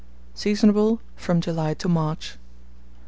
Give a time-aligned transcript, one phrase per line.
[0.33, 2.39] Seasonable from July to March.